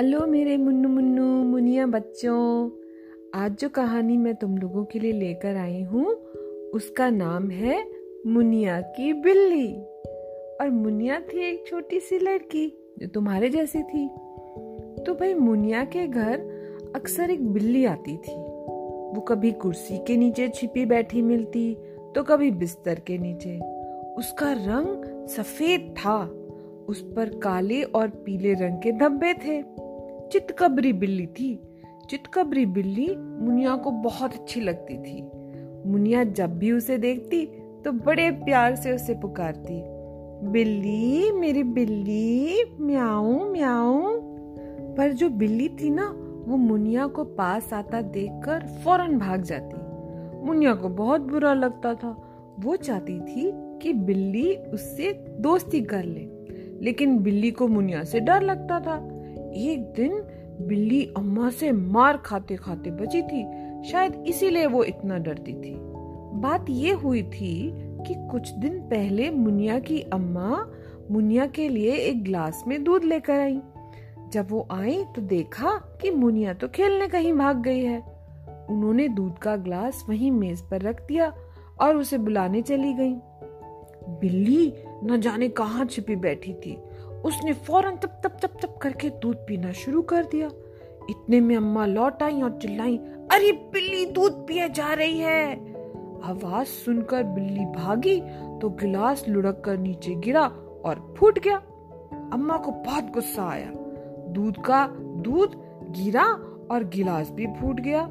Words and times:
Hello 0.00 0.26
मेरे 0.26 0.56
मुन्नू 0.56 0.88
मुन्नू, 0.88 1.24
मुनिया 1.24 1.86
बच्चों। 1.86 2.70
आज 3.34 3.56
जो 3.60 3.68
कहानी 3.68 4.16
मैं 4.16 4.34
तुम 4.34 4.58
लोगों 4.58 4.84
के 4.84 4.98
लिए 4.98 5.12
लेकर 5.12 5.56
आई 5.56 5.82
हूँ, 5.82 6.06
उसका 6.70 7.10
नाम 7.10 7.50
है 7.50 7.86
मुनिया 8.26 8.80
की 8.80 9.12
बिल्ली। 9.12 9.76
और 10.60 10.70
मुनिया 10.70 11.20
थी 11.20 11.48
एक 11.48 11.64
छोटी 11.66 12.00
सी 12.00 12.18
लड़की 12.18 12.94
जो 12.98 13.06
तुम्हारे 13.06 13.48
जैसी 13.48 13.78
थी। 13.78 14.08
तो 15.04 15.14
भाई 15.14 15.34
मुनिया 15.34 15.84
के 15.84 16.06
घर 16.06 16.38
अक्सर 16.94 17.30
एक 17.30 17.48
बिल्ली 17.48 17.84
आती 17.84 18.16
थी। 18.16 18.32
वो 18.32 19.20
कभी 19.20 19.52
कुर्सी 19.52 19.98
के 19.98 20.16
नीचे 20.16 20.48
छिपी 20.48 20.86
बैठी 20.86 21.22
मिलती 21.22 21.74
तो 22.14 22.22
कभी 22.22 22.50
बिस्तर 22.50 22.94
के 22.94 23.18
नीचे। 23.18 23.58
उसका 24.14 24.52
रंग 24.52 25.26
सफ़ेद 25.28 25.94
था। 25.98 26.36
उस 26.88 27.12
पर 27.16 27.28
काले 27.28 27.82
और 27.82 28.08
पीले 28.08 28.52
रंग 28.52 28.78
के 28.82 28.92
धब्बे 28.92 29.34
थे। 29.34 29.80
चितकबरी 30.32 30.92
बिल्ली 30.92 31.26
थी। 31.26 31.60
चितकबरी 32.10 32.66
बिल्ली 32.66 33.16
मुनिया 33.16 33.76
को 33.76 33.90
बहुत 33.90 34.34
अच्छी 34.34 34.60
लगती 34.60 34.98
थी। 34.98 35.22
मुनिया 35.86 36.24
जब 36.24 36.58
भी 36.58 36.72
उसे 36.72 36.98
देखती 36.98 37.46
तो 37.84 37.92
बड़े 37.92 38.30
प्यार 38.30 38.74
से 38.74 38.92
उसे 38.92 39.14
पुकारती, 39.14 39.82
बिल्ली, 40.50 41.32
मेरी 41.32 41.62
बिल्ली, 41.62 42.64
म्याऊ 42.80 43.52
म्याऊ। 43.52 44.20
पर 44.96 45.12
जो 45.12 45.28
बिल्ली 45.30 45.68
थी 45.68 45.90
ना, 45.90 46.08
वो 46.48 46.56
मुनिया 46.56 47.06
को 47.06 47.24
पास 47.24 47.72
आता 47.72 48.00
देखकर 48.00 48.66
फ़ौरन 48.84 49.18
भाग 49.18 49.42
जाती। 49.42 49.76
मुनिया 50.46 50.74
को 50.74 50.88
बहुत 50.88 51.20
बुरा 51.20 51.54
लगता 51.54 51.94
था। 51.94 52.16
वो 52.60 52.76
चाहती 52.76 53.20
थी 53.20 53.52
कि 53.54 53.92
बिल्ली 53.92 54.54
उससे 54.54 55.12
दोस्ती 55.40 55.80
कर 55.80 56.04
ले, 56.04 56.28
लेकिन 56.80 57.18
बिल्ली 57.18 57.50
को 57.50 57.68
मुनिया 57.68 58.04
से 58.04 58.20
डर 58.20 58.42
लगता 58.42 58.80
था। 58.80 59.16
एक 59.56 59.92
दिन 59.96 60.22
बिल्ली 60.66 61.12
अम्मा 61.16 61.50
से 61.50 61.72
मार 61.72 62.16
खाते 62.16 62.56
खाते 62.56 62.90
बची 62.90 63.22
थी। 63.22 63.44
शायद 63.90 64.24
इसीलिए 64.26 64.66
वो 64.66 64.84
इतना 64.84 65.18
डरती 65.18 65.52
थी। 65.52 65.74
बात 66.40 66.66
ये 66.70 66.92
हुई 66.92 67.22
थी 67.22 67.72
कि 68.06 68.14
कुछ 68.30 68.50
दिन 68.50 68.78
पहले 68.80 69.30
मुनिया 69.30 69.78
की 69.78 70.00
अम्मा 70.00 70.66
मुनिया 71.10 71.46
के 71.46 71.68
लिए 71.68 71.92
एक 71.92 72.24
ग्लास 72.24 72.64
में 72.66 72.84
दूध 72.84 73.04
लेकर 73.04 73.40
आई। 73.40 73.60
जब 74.32 74.46
वो 74.50 74.68
आई 74.70 75.04
तो 75.16 75.22
देखा 75.22 75.70
कि 76.02 76.10
मुनिया 76.10 76.54
तो 76.54 76.68
खेलने 76.68 77.08
कहीं 77.08 77.32
भाग 77.32 77.62
गई 77.62 77.80
है। 77.80 78.00
उन्होंने 78.70 79.08
दूध 79.08 79.38
का 79.38 79.56
ग्लास 79.56 80.04
वहीं 80.08 80.30
मेज 80.30 80.60
पर 80.60 80.80
रख 80.80 81.06
दिया 81.06 81.32
और 81.80 81.96
उसे 81.96 82.18
बुलाने 82.18 82.62
चली 82.62 82.92
गई। 82.92 83.14
बिल्ली 84.20 84.72
न 85.04 85.20
जाने 85.20 85.48
कहाँ 85.48 85.84
छिपी 85.84 86.16
बैठी 86.16 86.52
थी। 86.52 86.78
उसने 87.24 87.52
फ़ौरन 87.52 87.96
तप 87.96 88.20
तप 88.24 88.36
तप 88.42 88.58
तप 88.62 88.78
करके 88.82 89.08
दूध 89.10 89.36
पीना 89.36 89.72
शुरू 89.72 90.02
कर 90.02 90.24
दिया। 90.24 90.50
इतने 91.10 91.40
में 91.40 91.56
अम्मा 91.56 91.86
लौट 91.86 92.22
आई 92.22 92.40
और 92.42 92.58
चिल्लाई, 92.58 92.96
अरे 93.32 93.52
बिल्ली, 93.72 94.04
दूध 94.06 94.46
पिए 94.48 94.68
जा 94.68 94.92
रही 94.92 95.18
है। 95.18 95.54
आवाज़ 96.22 96.66
सुनकर 96.66 97.22
बिल्ली 97.24 97.64
भागी 97.66 98.20
तो 98.60 98.68
गिलास 98.70 99.24
लुढ़क 99.28 99.62
कर 99.64 99.78
नीचे 99.78 100.14
गिरा 100.14 100.42
और 100.84 101.14
फूट 101.18 101.38
गया। 101.38 101.56
अम्मा 102.32 102.56
को 102.56 102.70
बहुत 102.70 103.04
गुस्सा 103.04 103.48
आया। 103.48 103.70
दूध 104.28 104.62
का 104.64 104.86
दूध 104.96 105.54
गिरा 105.96 106.24
और 106.70 106.84
गिलास 106.94 107.30
भी 107.30 107.46
फूट 107.60 107.80
गया। 107.80 108.02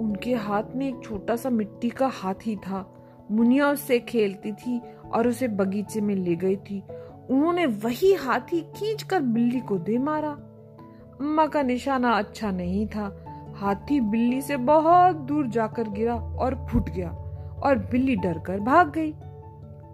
उनके 0.00 0.34
हाथ 0.34 0.74
में 0.76 0.88
एक 0.88 1.02
छोटा 1.04 1.36
सा 1.36 1.50
मिट्टी 1.50 1.90
का 1.90 2.06
हाथी 2.06 2.56
था। 2.56 2.86
मुनिया 3.30 3.70
उससे 3.70 3.98
खेलती 3.98 4.52
थी 4.52 4.80
और 5.14 5.28
उसे 5.28 5.48
बगीचे 5.48 6.00
में 6.00 6.14
ले 6.14 6.34
गई 6.36 6.56
थी। 6.56 6.82
उन्होंने 7.30 7.66
वही 7.66 8.12
हाथी 8.14 8.60
खींच 8.76 9.02
कर 9.02 9.20
बिल्ली 9.22 9.60
को 9.60 9.78
दे 9.78 9.98
मारा। 9.98 10.30
अम्मा 11.20 11.46
का 11.46 11.62
निशाना 11.62 12.10
अच्छा 12.10 12.50
नहीं 12.50 12.86
था। 12.86 13.04
हाथी 13.56 14.00
बिल्ली 14.00 14.40
से 14.42 14.56
बहुत 14.56 15.16
दूर 15.16 15.46
जाकर 15.46 15.88
गिरा 15.88 16.14
और 16.14 16.54
फूट 16.70 16.88
गया 16.90 17.10
और 17.62 17.78
बिल्ली 17.90 18.16
डर 18.16 18.38
कर 18.38 18.60
भाग 18.60 18.92
गई। 18.92 19.14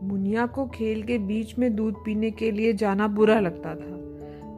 मुनिया 0.03 0.47
को 0.47 0.67
खेल 0.67 1.03
के 1.03 1.19
बीच 1.19 1.59
में 1.59 1.75
दूध 1.77 1.95
पीने 2.05 2.31
के 2.31 2.51
लिए 2.51 2.73
जाना 2.73 3.07
बुरा 3.09 3.39
लगता 3.41 3.75
था। 3.75 3.97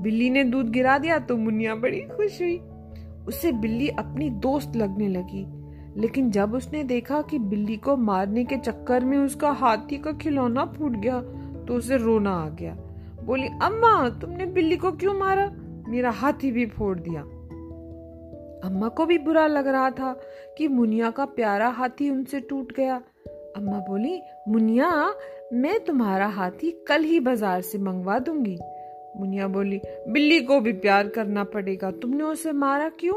बिल्ली 0.02 0.30
ने 0.30 0.44
दूध 0.44 0.70
गिरा 0.70 0.98
दिया 0.98 1.18
तो 1.18 1.36
मुनिया 1.36 1.74
बड़ी 1.74 2.00
खुश 2.00 2.40
हुई। 2.42 2.56
उसे 3.28 3.52
बिल्ली 3.52 3.88
अपनी 3.88 4.28
दोस्त 4.30 4.76
लगने 4.76 5.08
लगी, 5.08 5.44
लेकिन 6.00 6.30
जब 6.30 6.54
उसने 6.54 6.82
देखा 6.84 7.20
कि 7.22 7.38
बिल्ली 7.38 7.76
को 7.76 7.96
मारने 7.96 8.44
के 8.44 8.56
चक्कर 8.56 9.04
में 9.04 9.16
उसका 9.18 9.50
हाथी 9.50 9.98
का 9.98 10.12
खिलौना 10.12 10.64
फूट 10.64 10.92
गया 10.92 11.22
तो 11.70 11.76
उसे 11.76 11.96
रोना 11.96 12.30
आ 12.30 12.48
गया। 12.48 12.74
बोली, 13.24 13.46
अम्मा, 13.46 14.08
तुमने 14.08 14.46
बिल्ली 14.46 14.76
को 14.76 14.92
क्यों 14.92 15.14
मारा? 15.14 15.50
मेरा 15.88 16.10
हाथी 16.10 16.52
भी 16.52 16.66
फोड़ 16.66 16.98
दिया। 16.98 17.20
अम्मा 18.68 18.88
को 18.88 19.06
भी 19.06 19.18
बुरा 19.18 19.46
लग 19.46 19.66
रहा 19.66 19.90
था 19.90 20.20
कि 20.58 20.68
मुनिया 20.68 21.10
का 21.10 21.24
प्यारा 21.24 21.68
हाथी 21.68 22.10
उनसे 22.10 22.40
टूट 22.40 22.72
गया। 22.76 23.02
अम्मा 23.56 23.78
बोली, 23.78 24.22
मुनिया, 24.48 25.14
मैं 25.52 25.80
तुम्हारा 25.80 26.26
हाथी 26.26 26.84
कल 26.88 27.02
ही 27.02 27.20
बाज़ार 27.20 27.60
से 27.60 27.78
मंगवा 27.78 28.18
दूँगी। 28.18 28.58
मुनिया 29.16 29.48
बोली, 29.48 29.80
बिल्ली 30.08 30.40
को 30.40 30.60
भी 30.60 30.72
प्यार 30.72 31.08
करना 31.08 31.44
पड़ेगा। 31.44 31.90
तुमने 31.90 32.24
उसे 32.24 32.52
मारा 32.52 32.88
क्यों? 32.88 33.14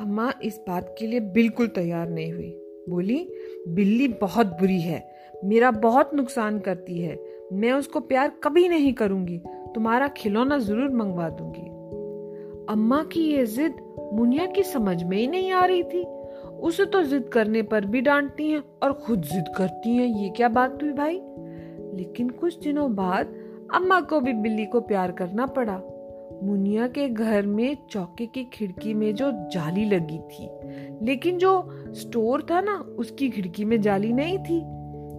अम्मा 0.00 0.32
इस 0.42 0.60
बात 0.68 0.96
के 0.98 1.06
लिए 1.06 1.20
बिल्कुल 1.20 1.66
तैयार 1.66 2.08
नहीं 2.08 2.32
हुई। 2.32 2.62
बोली, 2.88 3.32
बिल्ली 3.68 4.08
बहुत 4.08 4.46
बुरी 4.46 4.80
है। 4.80 5.16
मेरा 5.44 5.70
बहुत 5.70 6.14
नुकसान 6.14 6.58
करती 6.58 6.98
है। 6.98 7.35
मैं 7.52 7.72
उसको 7.72 8.00
प्यार 8.00 8.32
कभी 8.44 8.68
नहीं 8.68 8.92
करूँगी। 8.92 9.38
तुम्हारा 9.74 10.08
खिलौना 10.08 10.58
ज़रूर 10.58 10.90
मंगवा 10.90 11.28
दूँगी। 11.28 11.66
अम्मा 12.72 13.02
की 13.02 13.20
ये 13.20 13.46
जिद 13.46 13.76
मुनिया 14.12 14.46
की 14.46 14.62
समझ 14.62 15.02
में 15.02 15.16
ही 15.16 15.26
नहीं 15.26 15.52
आ 15.52 15.64
रही 15.64 15.82
थी। 15.82 16.04
उसे 16.46 16.84
तो 16.84 17.02
जिद 17.02 17.28
करने 17.28 17.62
पर 17.62 17.84
भी 17.84 18.00
डांटती 18.00 18.50
हैं 18.50 18.62
और 18.82 18.92
खुद 18.92 19.22
जिद 19.22 19.44
करती 19.56 19.96
हैं, 19.96 20.06
ये 20.06 20.28
क्या 20.28 20.48
बात 20.48 20.82
हुई 20.82 20.92
भाई? 20.92 21.20
लेकिन 21.96 22.30
कुछ 22.30 22.58
दिनों 22.58 22.94
बाद 22.94 23.34
अम्मा 23.74 24.00
को 24.00 24.20
भी 24.20 24.32
बिल्ली 24.32 24.66
को 24.66 24.80
प्यार 24.80 25.12
करना 25.12 25.46
पड़ा। 25.46 25.80
मुनिया 26.42 26.86
के 26.88 27.08
घर 27.08 27.46
में 27.46 27.76
चौके 27.90 28.26
की 28.26 28.44
खिड़की 28.44 28.94
में 28.94 29.14
जो 29.14 29.30
जाली 29.32 29.84
लगी 29.84 30.18
थी, 30.18 30.48
लेकिन 31.02 31.38
जो 31.38 31.68
स्टोर 31.92 32.46
था 32.50 32.60
ना, 32.60 32.74
उसकी 32.98 33.30
खिड़की 33.30 33.64
में 33.64 33.80
जाली 33.80 34.12
नहीं 34.12 34.38
थी। 34.38 34.75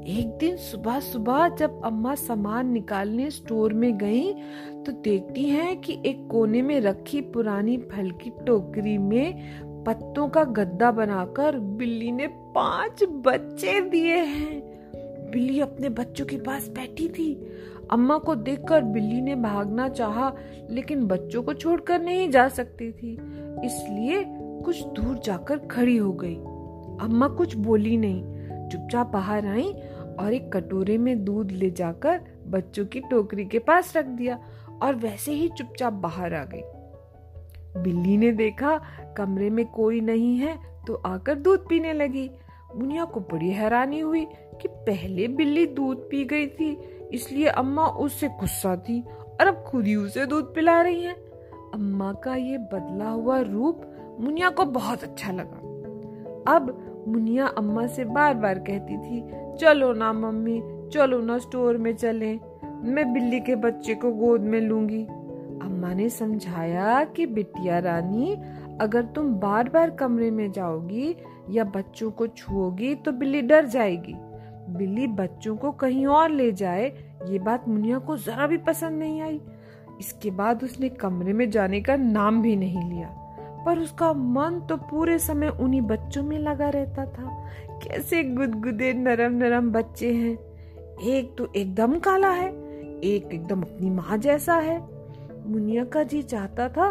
एक 0.07 0.27
दिन 0.27 0.55
सुबह 0.55 0.99
सुबह 0.99 1.49
जब 1.49 1.81
अम्मा 1.85 2.15
सामान 2.15 2.69
निकालने 2.69 3.31
स्टोर 3.31 3.73
में 3.73 3.97
गई 3.97 4.33
तो 4.83 4.91
देखती 4.91 5.43
हैं 5.43 5.81
कि 5.81 6.01
एक 6.05 6.27
कोने 6.31 6.61
में 6.61 6.81
रखी 6.81 7.21
पुरानी 7.21 7.77
फल 7.77 8.11
की 8.11 8.29
टोकरी 8.29 8.97
में 8.97 9.33
पत्तों 9.83 10.29
का 10.29 10.43
गद्दा 10.43 10.91
बनाकर 10.91 11.59
बिल्ली 11.59 12.11
ने 12.11 12.27
पाँच 12.27 13.03
बच्चे 13.03 13.81
दिए 13.81 14.15
हैं। 14.15 14.61
बिल्ली 15.31 15.59
अपने 15.59 15.89
बच्चों 15.89 16.25
के 16.25 16.37
पास 16.37 16.69
बैठी 16.69 17.09
थी। 17.09 17.47
अम्मा 17.91 18.17
को 18.17 18.35
देखकर 18.35 18.81
बिल्ली 18.81 19.21
ने 19.21 19.35
भागना 19.35 19.89
चाहा, 19.89 20.33
लेकिन 20.69 21.07
बच्चों 21.07 21.43
को 21.43 21.53
छोड़कर 21.53 22.01
नहीं 22.01 22.29
जा 22.29 22.47
सकती 22.47 22.91
थी। 22.91 23.13
इसलिए 23.65 24.23
कुछ 24.63 24.83
दूर 24.83 25.19
जाकर 25.19 25.57
खड़ी 25.57 25.97
हो 25.97 26.13
गई। 26.13 26.35
अम्मा 27.07 27.27
कुछ 27.27 27.55
बोली 27.55 27.97
नहीं। 27.97 28.37
चुपचाप 28.69 29.07
बाहर 29.07 29.45
आई 29.45 29.73
और 30.19 30.33
एक 30.33 30.51
कटोरे 30.53 30.97
में 30.97 31.23
दूध 31.25 31.51
ले 31.51 31.69
जाकर 31.71 32.21
बच्चों 32.47 32.85
की 32.85 32.99
टोकरी 33.01 33.45
के 33.45 33.59
पास 33.59 33.95
रख 33.97 34.05
दिया 34.07 34.39
और 34.81 34.95
वैसे 34.95 35.31
ही 35.31 35.47
चुपचाप 35.49 35.93
बाहर 35.93 36.33
आ 36.33 36.43
गई। 36.45 37.81
बिल्ली 37.83 38.17
ने 38.17 38.31
देखा 38.31 38.77
कमरे 39.17 39.49
में 39.49 39.65
कोई 39.65 40.01
नहीं 40.01 40.35
है 40.37 40.57
तो 40.87 41.01
आकर 41.05 41.35
दूध 41.35 41.67
पीने 41.69 41.93
लगी। 41.93 42.29
मुनिया 42.75 43.05
को 43.05 43.19
बड़ी 43.31 43.49
हैरानी 43.49 43.99
हुई 43.99 44.25
कि 44.61 44.67
पहले 44.67 45.27
बिल्ली 45.27 45.65
दूध 45.67 46.09
पी 46.09 46.23
गई 46.25 46.47
थी, 46.47 46.71
इसलिए 47.13 47.47
अम्मा 47.47 47.85
उससे 47.87 48.27
गुस्सा 48.29 48.75
थी 48.79 49.01
और 49.01 49.47
अब 49.47 49.63
खुद 49.63 49.85
ही 49.85 49.95
उसे 49.95 50.25
दूध 50.25 50.53
पिला 50.55 50.81
रही 50.81 51.03
हैं। 51.03 51.15
अम्मा 51.73 52.11
का 52.13 52.35
ये 52.35 52.57
बदला 52.73 53.09
हुआ 53.09 53.39
रूप 53.41 53.81
मुनिया 54.19 54.49
को 54.49 54.65
बहुत 54.67 55.03
अच्छा 55.03 55.31
लगा। 55.31 55.57
अब 56.47 56.69
मुनिया 57.07 57.47
अम्मा 57.47 57.87
से 57.87 58.05
बार 58.05 58.33
बार 58.33 58.59
कहती 58.59 58.97
थी, 58.97 59.21
चलो 59.59 59.93
ना 59.93 60.13
मम्मी, 60.13 60.61
चलो 60.93 61.21
ना 61.21 61.37
स्टोर 61.37 61.77
में 61.77 61.95
चले, 61.95 62.33
मैं 62.83 63.13
बिल्ली 63.13 63.39
के 63.39 63.55
बच्चे 63.55 63.95
को 63.95 64.11
गोद 64.11 64.41
में 64.41 64.61
लूँगी। 64.61 65.03
अम्मा 65.63 65.93
ने 65.93 66.09
समझाया 66.09 67.03
कि 67.03 67.25
बिटिया 67.25 67.79
रानी, 67.79 68.33
अगर 68.81 69.05
तुम 69.05 69.33
बार 69.33 69.69
बार 69.69 69.89
कमरे 69.89 70.31
में 70.31 70.51
जाओगी 70.51 71.15
या 71.49 71.63
बच्चों 71.63 72.11
को 72.11 72.27
छुओगी 72.27 72.95
तो 72.95 73.11
बिल्ली 73.11 73.41
डर 73.41 73.65
जाएगी। 73.65 74.13
बिल्ली 74.69 75.07
बच्चों 75.07 75.55
को 75.57 75.71
कहीं 75.71 76.05
और 76.05 76.31
ले 76.31 76.51
जाए, 76.51 76.87
ये 77.29 77.39
बात 77.39 77.67
मुनिया 77.67 77.99
को 77.99 78.17
जरा 78.17 78.47
भी 78.47 78.57
पसंद 78.57 78.99
नहीं 78.99 79.21
आई। 79.21 79.41
इसके 79.99 80.31
बाद 80.31 80.63
उसने 80.63 80.89
कमरे 80.89 81.33
में 81.33 81.49
जाने 81.49 81.81
का 81.81 81.95
नाम 81.95 82.41
भी 82.41 82.55
नहीं 82.55 82.89
लिया। 82.89 83.26
पर 83.67 83.79
उसका 83.79 84.13
मन 84.13 84.59
तो 84.69 84.77
पूरे 84.77 85.19
समय 85.19 85.47
उन्हीं 85.47 85.81
बच्चों 85.81 86.23
में 86.23 86.39
लगा 86.39 86.69
रहता 86.69 87.05
था। 87.05 87.49
कैसे 87.83 88.23
गुदगुदे 88.23 88.93
नरम 88.93 89.33
नरम 89.33 89.71
बच्चे 89.71 90.13
हैं। 90.13 90.37
एक 90.99 91.35
तो 91.37 91.47
एकदम 91.55 91.99
काला 91.99 92.29
है, 92.29 92.49
एक 92.99 93.29
एकदम 93.33 93.61
अपनी 93.61 93.89
माँ 93.89 94.17
जैसा 94.17 94.55
है। 94.55 94.79
मुनिया 95.47 95.83
का 95.85 96.03
जी 96.03 96.21
चाहता 96.21 96.69
था, 96.69 96.87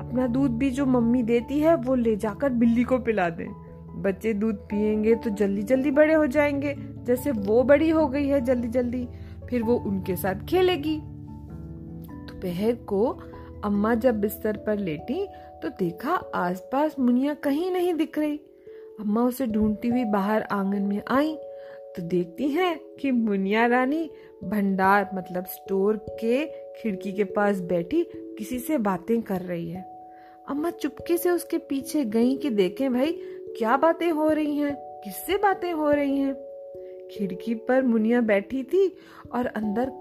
अपना 0.00 0.26
दूध 0.26 0.50
भी 0.50 0.70
जो 0.70 0.86
मम्मी 0.86 1.22
देती 1.22 1.60
है, 1.60 1.74
वो 1.74 1.94
ले 1.94 2.16
जाकर 2.16 2.50
बिल्ली 2.50 2.84
को 2.84 2.98
पिला 2.98 3.28
दें। 3.30 3.48
बच्चे 4.02 4.34
दूध 4.34 4.54
पियेंगे 4.54 5.14
तो 5.14 5.30
जल्दी 5.30 5.62
जल्दी 5.62 5.90
बड़े 5.90 6.14
हो 6.14 6.26
जाएँगे, 6.26 6.76
जैसे 7.04 7.30
वो 7.30 7.62
बड़ी 7.62 7.90
हो 7.90 8.06
गई 8.08 8.28
है 8.28 8.40
जल्दी 8.40 8.68
जल्दी 8.68 9.08
फिर 9.50 9.62
वो 9.62 9.76
उनके 9.76 10.16
साथ 10.16 10.34
खेलेगी। 10.34 11.00
दोपहर 11.00 12.74
को 12.74 13.20
अम्मा 13.64 13.94
जब 13.94 14.20
बिस्तर 14.20 14.56
पर 14.56 14.78
लेटी 14.78 15.26
तो 15.62 15.68
देखा 15.68 16.10
आसपास 16.34 16.98
मुनिया 16.98 17.34
कहीं 17.34 17.70
नहीं 17.70 17.94
दिख 17.94 18.18
रही। 18.18 18.40
अम्मा 19.00 19.22
उसे 19.22 19.46
ढूंढती 19.46 19.88
हुई 19.88 20.04
बाहर 20.04 20.42
आँगन 20.42 20.82
में 20.82 21.02
आई। 21.08 21.36
तो 21.96 22.02
देखती 22.02 22.48
हैं 22.48 22.80
कि 23.00 23.10
मुनिया 23.10 23.66
रानी 23.66 24.10
भंडार 24.44 25.10
मतलब 25.14 25.44
स्टोर 25.44 25.96
के 26.10 26.46
खिड़की 26.46 27.12
के 27.12 27.24
पास 27.24 27.60
बैठी 27.60 28.06
किसी 28.16 28.58
से 28.58 28.78
बातें 28.78 29.22
कर 29.22 29.40
रही 29.40 29.70
है। 29.70 30.08
अम्मा 30.48 30.70
चुपके 30.70 31.16
से 31.16 31.30
उसके 31.30 31.58
पीछे 31.58 32.04
गई 32.04 32.36
कि 32.36 32.50
देखें 32.50 32.92
भाई, 32.92 33.12
क्या 33.58 33.76
बातें 33.76 34.10
हो 34.10 34.30
रही 34.30 34.56
हैं? 34.56 34.76
किससे 34.76 35.36
बातें 35.36 35.72
हो 35.72 35.90
रही 35.90 36.16
हैं? 36.16 36.34
खिड़की 37.10 37.54
पर 37.54 37.82
मुनिया 37.82 38.20
बैठी 38.20 38.62
थी 38.62 38.96
और 39.32 39.46
अंदर 39.46 39.92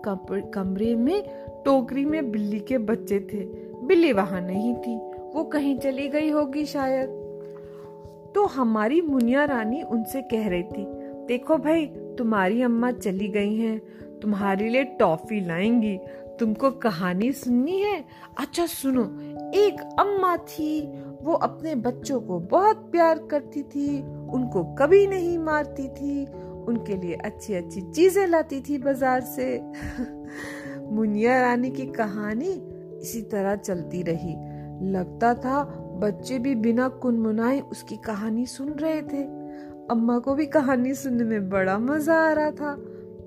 कमरे 0.56 0.96
में 0.96 1.24
टोकरी 1.66 2.06
में 2.06 2.32
बिल्ली 2.32 2.60
के 2.60 2.78
बच्चे 2.78 3.20
थे। 3.20 3.70
बिल्ली 3.86 4.14
वहाँ 4.14 4.42
नहीं 4.42 4.76
थी। 4.76 5.09
वो 5.36 5.44
कहीं 5.44 5.80
चली 5.80 6.08
गई 6.08 6.30
होगी 6.30 6.66
शायद। 6.66 7.10
तो 8.36 8.46
हमारी 8.46 9.02
मुनिया 9.02 9.46
रानी 9.46 9.82
उनसे 9.82 10.22
कह 10.22 10.50
रही 10.50 10.64
थी, 10.64 10.86
देखो 11.26 11.58
भाई, 11.58 11.86
तुम्हारी 12.18 12.62
अम्मा 12.62 12.92
चली 12.92 13.28
गई 13.28 13.56
हैं, 13.56 13.82
तुम्हारे 14.20 14.70
लिए 14.70 14.84
टॉफी 14.84 15.46
लाएँगी, 15.46 16.00
तुमको 16.40 16.72
कहानी 16.72 17.32
सुननी 17.32 17.82
है? 17.82 18.06
अच्छा 18.38 18.66
सुनो, 18.66 19.04
एक 19.52 19.96
अम्मा 20.00 20.38
थी, 20.38 21.02
वो 21.22 21.34
अपने 21.34 21.76
बच्चों 21.76 22.22
को 22.22 22.40
बहुत 22.40 22.78
प्यार 22.92 23.20
करती 23.20 23.64
थी, 23.64 24.00
उनको 24.28 24.64
कभी 24.64 25.08
नहीं 25.08 25.38
मारती 25.38 25.88
थी, 25.88 26.26
उनके 26.68 26.96
लिए 26.96 27.14
अच्छी 27.14 27.54
अच्छी 27.54 27.82
चीज़ें 27.82 28.28
लाती 28.28 28.62
थी 28.62 28.78
बाज़ार 28.78 29.22
से। 29.22 29.62
मुनिया 30.92 31.42
रानी 31.42 31.72
की 31.72 31.86
कहानी 31.86 32.62
इसी 33.02 33.22
तरह 33.22 33.56
चलती 33.56 34.04
रही। 34.04 34.49
लगता 34.82 35.34
था 35.34 35.64
बच्चे 36.02 36.40
भी 36.40 36.56
बिना 36.56 36.88
कुनमुनाए 36.88 37.60
उसकी 37.60 37.98
कहानी 37.98 38.46
सुन 38.46 38.70
रहे 38.70 39.02
थे। 39.02 39.24
अम्मा 39.92 40.20
को 40.20 40.36
भी 40.36 40.46
कहानी 40.46 40.94
सुनने 40.94 41.24
में 41.24 41.50
बड़ा 41.50 41.78
मज़ा 41.78 42.16
आ 42.16 42.34
रहा 42.34 42.52
था। 42.52 42.76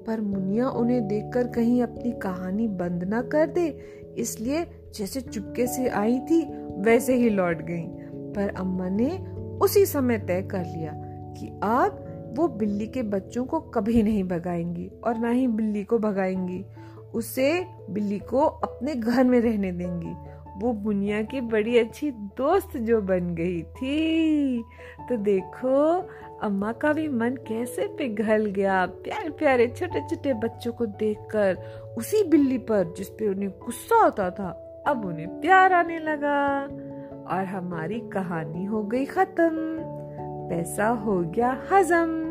पर 0.06 0.20
मुनिया 0.20 0.68
उन्हें 0.68 1.08
देखकर 1.08 1.46
कहीं 1.46 1.82
अपनी 1.82 2.12
कहानी 2.12 2.68
बंद 2.68 3.04
ना 3.04 3.22
कर 3.22 3.46
दे, 3.46 3.66
इसलिए 4.18 4.64
जैसे 4.94 5.20
चुपके 5.20 5.66
से 5.66 5.88
आई 5.88 6.18
थी, 6.18 6.42
वैसे 6.80 7.14
ही 7.14 7.30
लौट 7.30 7.62
गई। 7.62 7.84
पर 8.12 8.54
अम्मा 8.56 8.88
ने 8.88 9.18
उसी 9.60 9.86
समय 9.86 10.18
तय 10.18 10.42
कर 10.42 10.64
लिया 10.64 10.92
कि 11.38 11.60
अब 11.62 12.08
वो 12.38 12.48
बिल्ली 12.48 12.86
के 12.86 13.02
बच्चों 13.02 13.44
को 13.44 13.60
कभी 13.60 14.02
नहीं 14.02 14.24
भगाएँगी 14.24 14.90
और 15.04 15.18
ना 15.18 15.30
ही 15.30 15.46
बिल्ली 15.46 15.84
को 15.84 15.98
भगाएँगी। 15.98 16.64
उसे 17.14 17.64
बिल्ली 17.90 18.18
को 18.18 18.40
अपने 18.40 18.94
घर 18.94 19.24
में 19.24 19.40
रहने 19.40 19.72
देंगी। 19.72 20.31
वो 20.62 20.72
बुनिया 20.72 21.22
की 21.22 21.40
बड़ी 21.40 21.78
अच्छी 21.78 22.10
दोस्त 22.10 22.76
जो 22.76 23.00
बन 23.00 23.34
गई 23.34 23.62
थी। 23.62 24.64
तो 25.08 25.16
देखो, 25.16 26.08
अम्मा 26.42 26.72
का 26.72 26.92
भी 26.92 27.08
मन 27.08 27.30
कैसे 27.30 27.86
पिघल 27.86 28.46
गया। 28.46 28.86
प्यारे 28.86 29.30
प्यारे 29.30 29.66
छोटे 29.68 30.00
छोटे 30.00 30.34
बच्चों 30.34 30.72
को 30.72 30.86
देखकर 30.86 31.58
उसी 31.98 32.24
बिल्ली 32.24 32.58
पर 32.58 32.94
जिस 32.96 33.08
पे 33.08 33.28
उन्हें 33.28 33.50
गुस्सा 33.50 34.06
आता 34.06 34.30
था, 34.30 34.48
अब 34.86 35.04
उन्हें 35.04 35.40
प्यार 35.40 35.72
आने 35.72 35.98
लगा 35.98 36.64
और 37.36 37.44
हमारी 37.44 38.00
कहानी 38.00 38.64
हो 38.64 38.82
गई 38.82 39.04
खत्म। 39.04 39.48
पैसा 40.48 40.88
हो 40.88 41.20
गया 41.20 41.62
हजम। 41.72 42.21